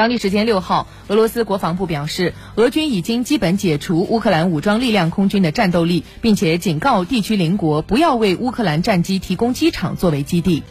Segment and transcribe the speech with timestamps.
[0.00, 10.62] 当地时间六号俄罗斯国防部表示俄军已经基本解除乌克兰武装力量空军的战斗力并且警告地区邻国不要为乌克兰战机提供机场作为基地。